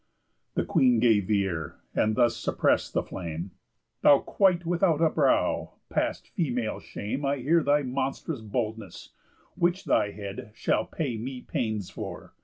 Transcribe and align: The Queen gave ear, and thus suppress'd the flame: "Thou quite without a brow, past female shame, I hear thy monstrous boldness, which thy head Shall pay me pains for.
The 0.55 0.65
Queen 0.65 0.97
gave 0.99 1.29
ear, 1.29 1.75
and 1.93 2.15
thus 2.15 2.35
suppress'd 2.35 2.93
the 2.95 3.03
flame: 3.03 3.51
"Thou 4.01 4.17
quite 4.17 4.65
without 4.65 4.99
a 4.99 5.11
brow, 5.11 5.73
past 5.89 6.27
female 6.29 6.79
shame, 6.79 7.23
I 7.23 7.37
hear 7.37 7.61
thy 7.61 7.83
monstrous 7.83 8.41
boldness, 8.41 9.09
which 9.53 9.85
thy 9.85 10.09
head 10.09 10.49
Shall 10.55 10.87
pay 10.87 11.17
me 11.17 11.41
pains 11.41 11.91
for. 11.91 12.33